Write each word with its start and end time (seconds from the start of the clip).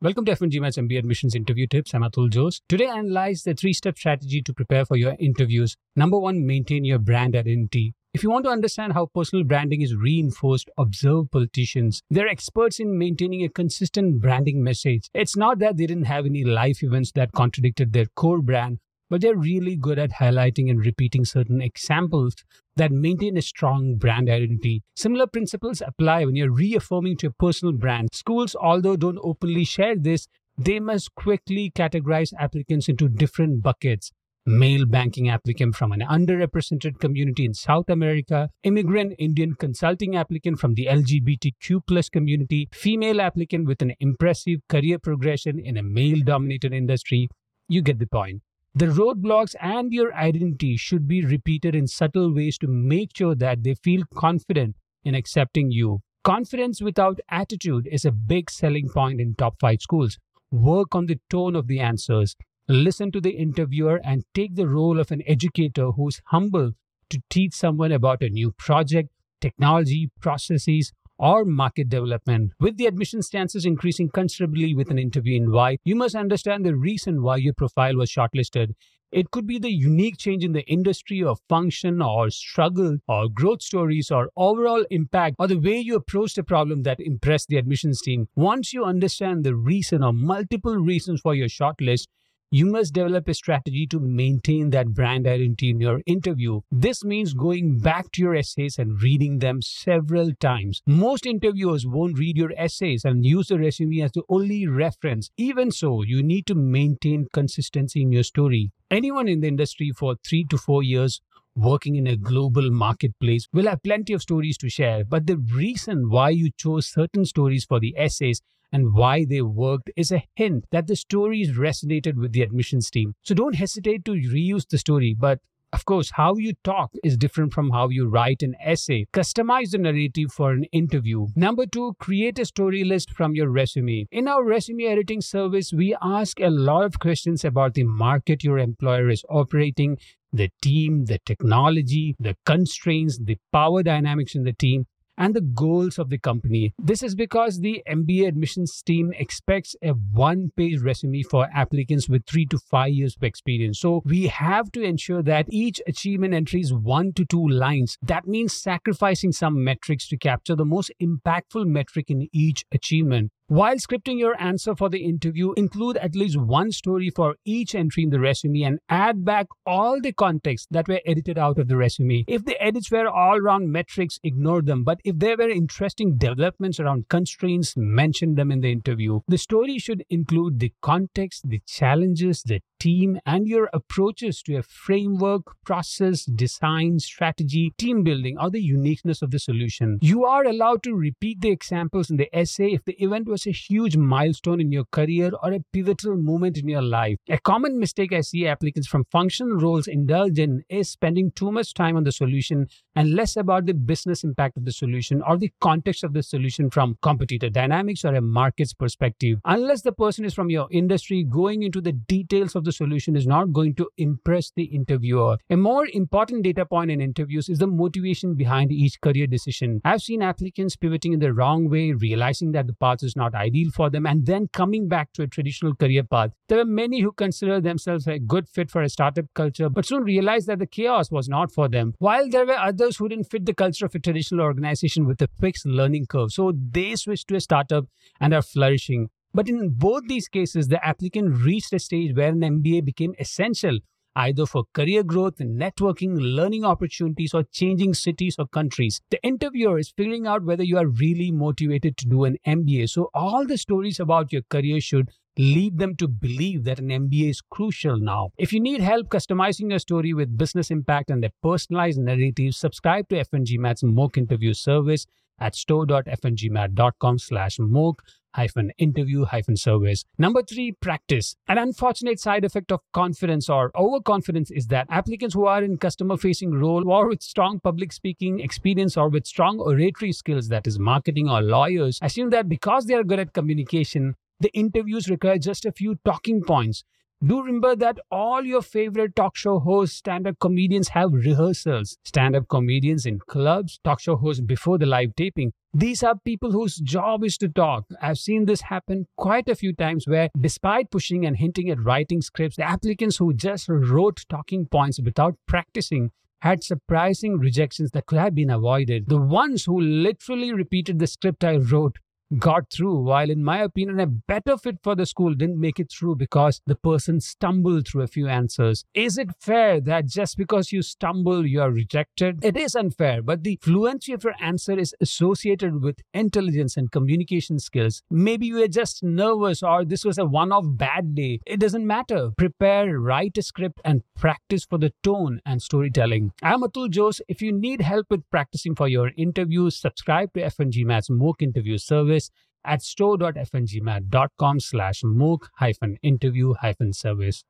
Welcome 0.00 0.26
to 0.26 0.36
F1GMAT's 0.36 0.76
MBA 0.76 1.00
admissions 1.00 1.34
interview 1.34 1.66
tips. 1.66 1.92
I'm 1.92 2.02
Atul 2.02 2.32
Jose. 2.32 2.60
Today, 2.68 2.86
I 2.86 2.98
analyze 2.98 3.42
the 3.42 3.52
three-step 3.52 3.98
strategy 3.98 4.40
to 4.42 4.54
prepare 4.54 4.84
for 4.84 4.96
your 4.96 5.16
interviews. 5.18 5.74
Number 5.96 6.16
one, 6.20 6.46
maintain 6.46 6.84
your 6.84 7.00
brand 7.00 7.34
identity. 7.34 7.94
If 8.14 8.22
you 8.22 8.30
want 8.30 8.44
to 8.44 8.50
understand 8.52 8.92
how 8.92 9.06
personal 9.12 9.44
branding 9.44 9.82
is 9.82 9.96
reinforced, 9.96 10.70
observe 10.78 11.32
politicians. 11.32 12.00
They're 12.10 12.28
experts 12.28 12.78
in 12.78 12.96
maintaining 12.96 13.42
a 13.42 13.48
consistent 13.48 14.20
branding 14.20 14.62
message. 14.62 15.10
It's 15.14 15.36
not 15.36 15.58
that 15.58 15.76
they 15.76 15.86
didn't 15.86 16.04
have 16.04 16.26
any 16.26 16.44
life 16.44 16.84
events 16.84 17.10
that 17.16 17.32
contradicted 17.32 17.92
their 17.92 18.06
core 18.06 18.40
brand, 18.40 18.78
but 19.10 19.20
they're 19.20 19.36
really 19.36 19.76
good 19.76 19.98
at 19.98 20.12
highlighting 20.12 20.70
and 20.70 20.84
repeating 20.84 21.24
certain 21.24 21.60
examples 21.60 22.34
that 22.76 22.92
maintain 22.92 23.36
a 23.36 23.42
strong 23.42 23.96
brand 23.96 24.28
identity. 24.28 24.82
Similar 24.96 25.26
principles 25.26 25.82
apply 25.84 26.24
when 26.24 26.36
you're 26.36 26.52
reaffirming 26.52 27.16
to 27.18 27.26
your 27.26 27.34
personal 27.38 27.74
brand. 27.74 28.08
Schools, 28.12 28.54
although 28.54 28.96
don't 28.96 29.18
openly 29.22 29.64
share 29.64 29.96
this, 29.96 30.28
they 30.56 30.80
must 30.80 31.14
quickly 31.14 31.70
categorize 31.70 32.32
applicants 32.38 32.88
into 32.88 33.08
different 33.08 33.62
buckets. 33.62 34.10
Male 34.44 34.86
banking 34.86 35.28
applicant 35.28 35.76
from 35.76 35.92
an 35.92 36.00
underrepresented 36.00 36.98
community 37.00 37.44
in 37.44 37.52
South 37.52 37.90
America, 37.90 38.48
immigrant 38.62 39.14
Indian 39.18 39.54
consulting 39.54 40.16
applicant 40.16 40.58
from 40.58 40.74
the 40.74 40.86
LGBTQ 40.86 41.80
plus 41.86 42.08
community, 42.08 42.68
female 42.72 43.20
applicant 43.20 43.66
with 43.66 43.82
an 43.82 43.92
impressive 44.00 44.60
career 44.68 44.98
progression 44.98 45.58
in 45.58 45.76
a 45.76 45.82
male 45.82 46.20
dominated 46.24 46.72
industry. 46.72 47.28
You 47.68 47.82
get 47.82 47.98
the 47.98 48.06
point. 48.06 48.40
The 48.74 48.86
roadblocks 48.86 49.54
and 49.60 49.92
your 49.92 50.14
identity 50.14 50.76
should 50.76 51.08
be 51.08 51.24
repeated 51.24 51.74
in 51.74 51.86
subtle 51.86 52.32
ways 52.32 52.58
to 52.58 52.68
make 52.68 53.16
sure 53.16 53.34
that 53.34 53.62
they 53.62 53.74
feel 53.74 54.02
confident 54.14 54.76
in 55.04 55.14
accepting 55.14 55.70
you. 55.70 56.00
Confidence 56.22 56.80
without 56.80 57.20
attitude 57.30 57.88
is 57.90 58.04
a 58.04 58.12
big 58.12 58.50
selling 58.50 58.88
point 58.88 59.20
in 59.20 59.34
top 59.34 59.56
five 59.60 59.80
schools. 59.80 60.18
Work 60.50 60.94
on 60.94 61.06
the 61.06 61.18
tone 61.30 61.56
of 61.56 61.66
the 61.66 61.80
answers. 61.80 62.36
Listen 62.68 63.10
to 63.12 63.20
the 63.20 63.30
interviewer 63.30 64.00
and 64.04 64.24
take 64.34 64.54
the 64.54 64.68
role 64.68 65.00
of 65.00 65.10
an 65.10 65.22
educator 65.26 65.90
who's 65.92 66.20
humble 66.26 66.72
to 67.10 67.20
teach 67.30 67.54
someone 67.54 67.92
about 67.92 68.22
a 68.22 68.28
new 68.28 68.52
project, 68.52 69.08
technology, 69.40 70.10
processes, 70.20 70.92
or 71.18 71.44
market 71.44 71.88
development. 71.88 72.52
With 72.60 72.76
the 72.76 72.86
admission 72.86 73.22
stances 73.22 73.64
increasing 73.64 74.08
considerably 74.08 74.74
with 74.74 74.90
an 74.90 74.98
interview 74.98 75.36
invite, 75.36 75.80
you 75.84 75.96
must 75.96 76.14
understand 76.14 76.64
the 76.64 76.76
reason 76.76 77.22
why 77.22 77.36
your 77.36 77.54
profile 77.54 77.96
was 77.96 78.10
shortlisted. 78.10 78.74
It 79.10 79.30
could 79.30 79.46
be 79.46 79.58
the 79.58 79.72
unique 79.72 80.18
change 80.18 80.44
in 80.44 80.52
the 80.52 80.66
industry 80.66 81.22
or 81.22 81.36
function 81.48 82.02
or 82.02 82.28
struggle 82.28 82.98
or 83.08 83.28
growth 83.30 83.62
stories 83.62 84.10
or 84.10 84.28
overall 84.36 84.84
impact 84.90 85.36
or 85.38 85.46
the 85.46 85.58
way 85.58 85.78
you 85.78 85.96
approached 85.96 86.36
a 86.36 86.44
problem 86.44 86.82
that 86.82 87.00
impressed 87.00 87.48
the 87.48 87.56
admissions 87.56 88.02
team. 88.02 88.28
Once 88.36 88.74
you 88.74 88.84
understand 88.84 89.44
the 89.44 89.56
reason 89.56 90.04
or 90.04 90.12
multiple 90.12 90.76
reasons 90.76 91.22
for 91.22 91.34
your 91.34 91.48
shortlist, 91.48 92.08
you 92.50 92.64
must 92.64 92.94
develop 92.94 93.28
a 93.28 93.34
strategy 93.34 93.86
to 93.86 94.00
maintain 94.00 94.70
that 94.70 94.94
brand 94.94 95.26
identity 95.26 95.70
in 95.70 95.80
your 95.80 96.00
interview. 96.06 96.60
This 96.70 97.04
means 97.04 97.34
going 97.34 97.78
back 97.78 98.10
to 98.12 98.22
your 98.22 98.34
essays 98.34 98.78
and 98.78 99.02
reading 99.02 99.38
them 99.38 99.60
several 99.60 100.32
times. 100.40 100.80
Most 100.86 101.26
interviewers 101.26 101.86
won't 101.86 102.18
read 102.18 102.38
your 102.38 102.52
essays 102.56 103.04
and 103.04 103.24
use 103.24 103.48
the 103.48 103.58
resume 103.58 104.00
as 104.00 104.12
the 104.12 104.22
only 104.30 104.66
reference. 104.66 105.30
Even 105.36 105.70
so, 105.70 106.02
you 106.02 106.22
need 106.22 106.46
to 106.46 106.54
maintain 106.54 107.26
consistency 107.32 108.02
in 108.02 108.12
your 108.12 108.22
story. 108.22 108.70
Anyone 108.90 109.28
in 109.28 109.40
the 109.40 109.48
industry 109.48 109.92
for 109.94 110.16
three 110.26 110.44
to 110.44 110.56
four 110.56 110.82
years 110.82 111.20
working 111.54 111.96
in 111.96 112.06
a 112.06 112.16
global 112.16 112.70
marketplace 112.70 113.48
will 113.52 113.66
have 113.66 113.82
plenty 113.82 114.12
of 114.12 114.22
stories 114.22 114.56
to 114.56 114.70
share. 114.70 115.04
But 115.04 115.26
the 115.26 115.36
reason 115.36 116.08
why 116.08 116.30
you 116.30 116.50
chose 116.56 116.86
certain 116.86 117.24
stories 117.24 117.64
for 117.64 117.80
the 117.80 117.94
essays 117.98 118.40
and 118.72 118.94
why 118.94 119.24
they 119.24 119.42
worked 119.42 119.90
is 119.96 120.12
a 120.12 120.24
hint 120.34 120.64
that 120.70 120.86
the 120.86 120.96
stories 120.96 121.56
resonated 121.56 122.16
with 122.16 122.32
the 122.32 122.42
admissions 122.42 122.90
team. 122.90 123.14
So 123.22 123.34
don't 123.34 123.54
hesitate 123.54 124.04
to 124.06 124.12
reuse 124.12 124.68
the 124.68 124.78
story, 124.78 125.14
but 125.18 125.40
of 125.70 125.84
course, 125.84 126.12
how 126.12 126.36
you 126.36 126.54
talk 126.64 126.90
is 127.04 127.18
different 127.18 127.52
from 127.52 127.70
how 127.70 127.90
you 127.90 128.08
write 128.08 128.42
an 128.42 128.56
essay. 128.58 129.06
Customize 129.12 129.72
the 129.72 129.78
narrative 129.78 130.32
for 130.32 130.52
an 130.52 130.64
interview. 130.72 131.26
Number 131.36 131.66
two, 131.66 131.94
create 131.98 132.38
a 132.38 132.46
story 132.46 132.84
list 132.84 133.10
from 133.10 133.34
your 133.34 133.50
resume. 133.50 134.06
In 134.10 134.28
our 134.28 134.42
resume 134.42 134.84
editing 134.84 135.20
service, 135.20 135.70
we 135.70 135.94
ask 136.00 136.40
a 136.40 136.48
lot 136.48 136.84
of 136.84 136.98
questions 136.98 137.44
about 137.44 137.74
the 137.74 137.82
market 137.82 138.42
your 138.42 138.58
employer 138.58 139.10
is 139.10 139.24
operating, 139.28 139.98
the 140.32 140.50
team, 140.62 141.04
the 141.04 141.18
technology, 141.26 142.16
the 142.18 142.36
constraints, 142.46 143.18
the 143.18 143.36
power 143.52 143.82
dynamics 143.82 144.34
in 144.34 144.44
the 144.44 144.54
team, 144.54 144.86
and 145.18 145.34
the 145.34 145.42
goals 145.42 145.98
of 145.98 146.08
the 146.08 146.16
company. 146.16 146.72
This 146.78 147.02
is 147.02 147.14
because 147.14 147.58
the 147.58 147.82
MBA 147.86 148.28
admissions 148.28 148.80
team 148.82 149.12
expects 149.18 149.74
a 149.82 149.90
one 149.90 150.52
page 150.56 150.80
resume 150.80 151.22
for 151.24 151.48
applicants 151.52 152.08
with 152.08 152.24
three 152.26 152.46
to 152.46 152.58
five 152.58 152.92
years 152.92 153.16
of 153.16 153.24
experience. 153.24 153.80
So 153.80 154.02
we 154.04 154.28
have 154.28 154.70
to 154.72 154.82
ensure 154.82 155.22
that 155.24 155.46
each 155.50 155.82
achievement 155.86 156.34
entry 156.34 156.60
is 156.60 156.72
one 156.72 157.12
to 157.14 157.24
two 157.24 157.46
lines. 157.46 157.98
That 158.00 158.26
means 158.26 158.52
sacrificing 158.52 159.32
some 159.32 159.62
metrics 159.62 160.08
to 160.08 160.16
capture 160.16 160.54
the 160.54 160.64
most 160.64 160.92
impactful 161.02 161.66
metric 161.66 162.10
in 162.10 162.28
each 162.32 162.64
achievement. 162.72 163.32
While 163.50 163.76
scripting 163.76 164.18
your 164.18 164.38
answer 164.38 164.76
for 164.76 164.90
the 164.90 165.02
interview, 165.02 165.54
include 165.56 165.96
at 165.96 166.14
least 166.14 166.36
one 166.36 166.70
story 166.70 167.08
for 167.08 167.36
each 167.46 167.74
entry 167.74 168.02
in 168.02 168.10
the 168.10 168.20
resume 168.20 168.60
and 168.60 168.78
add 168.90 169.24
back 169.24 169.46
all 169.64 170.02
the 170.02 170.12
context 170.12 170.68
that 170.70 170.86
were 170.86 171.00
edited 171.06 171.38
out 171.38 171.58
of 171.58 171.66
the 171.66 171.78
resume. 171.78 172.26
If 172.28 172.44
the 172.44 172.62
edits 172.62 172.90
were 172.90 173.08
all 173.08 173.38
around 173.38 173.72
metrics, 173.72 174.18
ignore 174.22 174.60
them. 174.60 174.84
But 174.84 175.00
if 175.02 175.18
there 175.18 175.38
were 175.38 175.48
interesting 175.48 176.18
developments 176.18 176.78
around 176.78 177.08
constraints, 177.08 177.72
mention 177.74 178.34
them 178.34 178.52
in 178.52 178.60
the 178.60 178.70
interview. 178.70 179.20
The 179.28 179.38
story 179.38 179.78
should 179.78 180.04
include 180.10 180.60
the 180.60 180.74
context, 180.82 181.48
the 181.48 181.62
challenges, 181.66 182.42
the 182.42 182.60
team, 182.78 183.18
and 183.26 183.46
your 183.46 183.68
approaches 183.72 184.42
to 184.42 184.56
a 184.56 184.62
framework, 184.62 185.42
process, 185.64 186.24
design, 186.24 186.98
strategy, 186.98 187.72
team 187.78 188.02
building, 188.02 188.36
or 188.38 188.50
the 188.50 188.60
uniqueness 188.60 189.22
of 189.22 189.30
the 189.30 189.38
solution. 189.38 189.98
You 190.00 190.24
are 190.24 190.44
allowed 190.44 190.82
to 190.84 190.94
repeat 190.94 191.40
the 191.40 191.50
examples 191.50 192.10
in 192.10 192.16
the 192.16 192.28
essay 192.36 192.72
if 192.72 192.84
the 192.84 193.02
event 193.02 193.28
was 193.28 193.46
a 193.46 193.52
huge 193.52 193.96
milestone 193.96 194.60
in 194.60 194.72
your 194.72 194.84
career 194.90 195.30
or 195.42 195.52
a 195.52 195.60
pivotal 195.72 196.16
moment 196.16 196.56
in 196.56 196.68
your 196.68 196.82
life. 196.82 197.16
A 197.28 197.38
common 197.38 197.78
mistake 197.78 198.12
I 198.12 198.20
see 198.20 198.46
applicants 198.46 198.88
from 198.88 199.04
functional 199.10 199.56
roles 199.56 199.86
indulge 199.86 200.38
in 200.38 200.62
is 200.68 200.90
spending 200.90 201.32
too 201.32 201.52
much 201.52 201.74
time 201.74 201.96
on 201.96 202.04
the 202.04 202.12
solution 202.12 202.66
and 202.94 203.14
less 203.14 203.36
about 203.36 203.66
the 203.66 203.74
business 203.74 204.24
impact 204.24 204.56
of 204.56 204.64
the 204.64 204.72
solution 204.72 205.22
or 205.22 205.36
the 205.36 205.52
context 205.60 206.04
of 206.04 206.12
the 206.12 206.22
solution 206.22 206.70
from 206.70 206.96
competitor 207.02 207.48
dynamics 207.48 208.04
or 208.04 208.14
a 208.14 208.20
market's 208.20 208.74
perspective. 208.74 209.38
Unless 209.44 209.82
the 209.82 209.92
person 209.92 210.24
is 210.24 210.34
from 210.34 210.50
your 210.50 210.68
industry, 210.70 211.24
going 211.24 211.62
into 211.62 211.80
the 211.80 211.92
details 211.92 212.54
of 212.54 212.64
the 212.64 212.67
solution 212.72 213.14
is 213.14 213.26
not 213.26 213.52
going 213.52 213.74
to 213.76 213.88
impress 213.98 214.50
the 214.50 214.64
interviewer. 214.64 215.36
A 215.48 215.56
more 215.56 215.86
important 215.92 216.42
data 216.42 216.66
point 216.66 216.90
in 216.90 217.00
interviews 217.00 217.48
is 217.48 217.58
the 217.58 217.66
motivation 217.68 218.34
behind 218.34 218.72
each 218.72 219.00
career 219.00 219.28
decision. 219.28 219.80
I've 219.84 220.02
seen 220.02 220.22
applicants 220.22 220.74
pivoting 220.74 221.12
in 221.12 221.20
the 221.20 221.32
wrong 221.32 221.68
way, 221.68 221.92
realizing 221.92 222.52
that 222.52 222.66
the 222.66 222.74
path 222.74 223.02
is 223.02 223.14
not 223.14 223.28
not 223.28 223.38
ideal 223.38 223.70
for 223.70 223.90
them, 223.90 224.06
and 224.06 224.26
then 224.26 224.48
coming 224.52 224.88
back 224.88 225.12
to 225.12 225.22
a 225.22 225.26
traditional 225.26 225.74
career 225.74 226.02
path. 226.02 226.30
There 226.48 226.58
were 226.58 226.64
many 226.64 227.00
who 227.00 227.12
considered 227.12 227.64
themselves 227.64 228.06
a 228.06 228.18
good 228.18 228.48
fit 228.48 228.70
for 228.70 228.82
a 228.82 228.88
startup 228.88 229.26
culture, 229.34 229.68
but 229.68 229.86
soon 229.86 230.02
realized 230.04 230.46
that 230.46 230.58
the 230.58 230.66
chaos 230.66 231.10
was 231.10 231.28
not 231.28 231.52
for 231.52 231.68
them. 231.68 231.94
While 231.98 232.28
there 232.28 232.46
were 232.46 232.58
others 232.58 232.96
who 232.96 233.08
didn't 233.08 233.30
fit 233.30 233.46
the 233.46 233.54
culture 233.54 233.86
of 233.86 233.94
a 233.94 233.98
traditional 233.98 234.44
organization 234.44 235.06
with 235.06 235.20
a 235.22 235.28
fixed 235.40 235.66
learning 235.66 236.06
curve, 236.06 236.32
so 236.32 236.52
they 236.70 236.94
switched 236.96 237.28
to 237.28 237.36
a 237.36 237.40
startup 237.40 237.86
and 238.20 238.32
are 238.32 238.42
flourishing. 238.42 239.10
But 239.34 239.48
in 239.48 239.70
both 239.70 240.04
these 240.06 240.28
cases, 240.28 240.68
the 240.68 240.84
applicant 240.84 241.42
reached 241.44 241.72
a 241.72 241.78
stage 241.78 242.16
where 242.16 242.30
an 242.30 242.40
MBA 242.40 242.84
became 242.84 243.14
essential 243.18 243.78
either 244.16 244.44
for 244.46 244.64
career 244.72 245.04
growth, 245.04 245.36
networking, 245.36 246.16
learning 246.18 246.64
opportunities, 246.64 247.32
or 247.32 247.44
changing 247.44 247.94
cities 247.94 248.34
or 248.38 248.46
countries. 248.48 249.00
The 249.10 249.22
interviewer 249.22 249.78
is 249.78 249.92
figuring 249.96 250.26
out 250.26 250.44
whether 250.44 250.64
you 250.64 250.76
are 250.76 250.88
really 250.88 251.30
motivated 251.30 251.96
to 251.98 252.06
do 252.06 252.24
an 252.24 252.36
MBA. 252.46 252.90
So, 252.90 253.10
all 253.14 253.46
the 253.46 253.56
stories 253.56 254.00
about 254.00 254.32
your 254.32 254.42
career 254.50 254.80
should 254.80 255.10
lead 255.38 255.78
them 255.78 255.94
to 255.94 256.08
believe 256.08 256.64
that 256.64 256.80
an 256.80 256.88
MBA 256.88 257.30
is 257.30 257.40
crucial 257.40 257.96
now. 257.96 258.30
If 258.36 258.52
you 258.52 258.58
need 258.58 258.80
help 258.80 259.08
customizing 259.08 259.70
your 259.70 259.78
story 259.78 260.12
with 260.12 260.36
business 260.36 260.70
impact 260.72 261.10
and 261.10 261.24
a 261.24 261.30
personalized 261.40 262.00
narrative, 262.00 262.54
subscribe 262.54 263.08
to 263.10 263.24
F1GMAT's 263.24 263.84
mock 263.84 264.18
interview 264.18 264.52
service 264.52 265.06
at 265.38 265.54
store.f1gmat.com 265.54 267.18
slash 267.20 267.58
mock 267.60 268.02
hyphen 268.38 268.70
interview 268.78 269.24
hyphen 269.24 269.56
service. 269.56 270.04
Number 270.16 270.42
three, 270.42 270.70
practice. 270.70 271.34
An 271.48 271.58
unfortunate 271.58 272.20
side 272.20 272.44
effect 272.44 272.70
of 272.70 272.80
confidence 272.92 273.50
or 273.50 273.72
overconfidence 273.76 274.52
is 274.52 274.68
that 274.68 274.86
applicants 274.90 275.34
who 275.34 275.46
are 275.46 275.62
in 275.62 275.76
customer 275.76 276.16
facing 276.16 276.52
role 276.52 276.88
or 276.88 277.08
with 277.08 277.20
strong 277.20 277.58
public 277.58 277.92
speaking 277.92 278.38
experience 278.38 278.96
or 278.96 279.08
with 279.08 279.26
strong 279.26 279.58
oratory 279.58 280.12
skills, 280.12 280.48
that 280.48 280.68
is 280.68 280.78
marketing 280.78 281.28
or 281.28 281.42
lawyers, 281.42 281.98
assume 282.00 282.30
that 282.30 282.48
because 282.48 282.86
they 282.86 282.94
are 282.94 283.02
good 283.02 283.18
at 283.18 283.32
communication, 283.32 284.14
the 284.38 284.50
interviews 284.54 285.10
require 285.10 285.38
just 285.38 285.66
a 285.66 285.72
few 285.72 285.96
talking 286.04 286.40
points. 286.42 286.84
Do 287.26 287.42
remember 287.42 287.74
that 287.74 287.98
all 288.12 288.44
your 288.44 288.62
favorite 288.62 289.16
talk 289.16 289.36
show 289.36 289.58
hosts, 289.58 289.96
stand 289.96 290.28
up 290.28 290.38
comedians 290.38 290.90
have 290.90 291.12
rehearsals. 291.12 291.98
Stand 292.04 292.36
up 292.36 292.46
comedians 292.48 293.04
in 293.04 293.18
clubs, 293.18 293.80
talk 293.82 293.98
show 293.98 294.14
hosts 294.14 294.40
before 294.40 294.78
the 294.78 294.86
live 294.86 295.16
taping 295.16 295.52
These 295.74 296.02
are 296.02 296.18
people 296.18 296.52
whose 296.52 296.76
job 296.76 297.22
is 297.22 297.36
to 297.38 297.48
talk. 297.48 297.84
I've 298.00 298.18
seen 298.18 298.46
this 298.46 298.62
happen 298.62 299.06
quite 299.16 299.48
a 299.50 299.54
few 299.54 299.74
times 299.74 300.06
where, 300.06 300.30
despite 300.38 300.90
pushing 300.90 301.26
and 301.26 301.36
hinting 301.36 301.68
at 301.68 301.82
writing 301.82 302.22
scripts, 302.22 302.56
the 302.56 302.62
applicants 302.62 303.18
who 303.18 303.34
just 303.34 303.68
wrote 303.68 304.24
talking 304.30 304.66
points 304.66 304.98
without 304.98 305.36
practicing 305.46 306.10
had 306.40 306.64
surprising 306.64 307.38
rejections 307.38 307.90
that 307.90 308.06
could 308.06 308.18
have 308.18 308.34
been 308.34 308.48
avoided. 308.50 309.08
The 309.08 309.20
ones 309.20 309.66
who 309.66 309.78
literally 309.78 310.52
repeated 310.52 310.98
the 310.98 311.06
script 311.06 311.44
I 311.44 311.56
wrote 311.56 311.98
got 312.36 312.70
through, 312.70 313.00
while 313.00 313.30
in 313.30 313.42
my 313.42 313.58
opinion, 313.62 314.00
a 314.00 314.06
better 314.06 314.56
fit 314.58 314.78
for 314.82 314.94
the 314.94 315.06
school 315.06 315.34
didn't 315.34 315.60
make 315.60 315.80
it 315.80 315.90
through 315.90 316.16
because 316.16 316.60
the 316.66 316.74
person 316.74 317.20
stumbled 317.20 317.88
through 317.88 318.02
a 318.02 318.06
few 318.06 318.28
answers. 318.28 318.84
Is 318.94 319.16
it 319.16 319.30
fair 319.40 319.80
that 319.82 320.06
just 320.06 320.36
because 320.36 320.72
you 320.72 320.82
stumble, 320.82 321.46
you 321.46 321.62
are 321.62 321.70
rejected? 321.70 322.44
It 322.44 322.56
is 322.56 322.74
unfair, 322.74 323.22
but 323.22 323.44
the 323.44 323.58
fluency 323.62 324.12
of 324.12 324.24
your 324.24 324.34
answer 324.40 324.78
is 324.78 324.94
associated 325.00 325.82
with 325.82 326.00
intelligence 326.12 326.76
and 326.76 326.90
communication 326.90 327.58
skills. 327.58 328.02
Maybe 328.10 328.46
you 328.46 328.56
were 328.56 328.68
just 328.68 329.02
nervous 329.02 329.62
or 329.62 329.84
this 329.84 330.04
was 330.04 330.18
a 330.18 330.24
one 330.24 330.52
off 330.52 330.64
bad 330.66 331.14
day. 331.14 331.40
It 331.46 331.60
doesn't 331.60 331.86
matter. 331.86 332.30
Prepare, 332.36 332.98
write 332.98 333.38
a 333.38 333.42
script, 333.42 333.80
and 333.84 334.02
practice 334.16 334.64
for 334.64 334.78
the 334.78 334.92
tone 335.02 335.40
and 335.46 335.62
storytelling. 335.62 336.32
I'm 336.42 336.62
Atul 336.62 336.94
Jose. 336.94 337.22
If 337.28 337.40
you 337.40 337.52
need 337.52 337.80
help 337.80 338.06
with 338.10 338.28
practicing 338.30 338.74
for 338.74 338.88
your 338.88 339.12
interviews, 339.16 339.76
subscribe 339.76 340.32
to 340.34 340.40
F1GMAT's 340.40 341.10
mock 341.10 341.42
interview 341.42 341.78
service 341.78 342.17
service 342.18 342.30
at 342.64 342.82
store.f1gmat.com 342.82 344.60
slash 344.60 345.02
mock 345.04 345.50
hyphen 345.56 345.96
interview 346.02 346.54
hyphen 346.54 346.92
service. 346.92 347.44